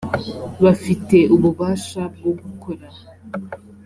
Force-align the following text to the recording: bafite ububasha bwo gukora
bafite 0.63 1.17
ububasha 1.35 2.01
bwo 2.13 2.31
gukora 2.41 2.87